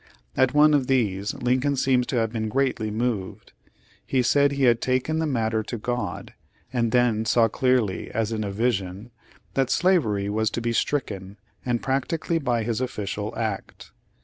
At 0.35 0.55
one 0.55 0.73
of 0.73 0.87
these 0.87 1.35
Lincoln 1.35 1.75
seems 1.75 2.07
to 2.07 2.15
have 2.15 2.31
been 2.31 2.49
greatly 2.49 2.89
moved. 2.89 3.53
He 4.03 4.23
said 4.23 4.51
he 4.51 4.63
had 4.63 4.81
taken 4.81 5.19
the 5.19 5.27
matter 5.27 5.61
to 5.61 5.77
God, 5.77 6.33
and 6.73 6.91
then 6.91 7.23
saw 7.23 7.47
clearly, 7.47 8.09
as 8.09 8.31
in 8.31 8.43
a 8.43 8.49
vision, 8.51 9.11
that 9.53 9.69
slavery 9.69 10.27
was 10.27 10.49
to 10.53 10.59
be 10.61 10.73
stricken, 10.73 11.37
and 11.63 11.83
practically 11.83 12.39
by 12.39 12.63
his 12.63 12.81
official 12.81 13.37
act.' 13.37 13.91